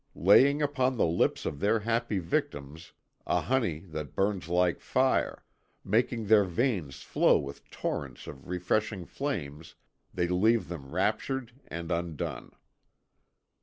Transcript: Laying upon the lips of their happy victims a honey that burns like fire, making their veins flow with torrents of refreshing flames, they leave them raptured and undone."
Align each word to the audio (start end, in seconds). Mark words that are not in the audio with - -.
Laying 0.15 0.63
upon 0.63 0.97
the 0.97 1.05
lips 1.05 1.45
of 1.45 1.59
their 1.59 1.81
happy 1.81 2.17
victims 2.17 2.93
a 3.27 3.39
honey 3.41 3.81
that 3.81 4.15
burns 4.15 4.49
like 4.49 4.79
fire, 4.81 5.43
making 5.85 6.25
their 6.25 6.43
veins 6.43 7.03
flow 7.03 7.37
with 7.37 7.69
torrents 7.69 8.25
of 8.25 8.47
refreshing 8.47 9.05
flames, 9.05 9.75
they 10.11 10.27
leave 10.27 10.69
them 10.69 10.89
raptured 10.89 11.53
and 11.67 11.91
undone." 11.91 12.51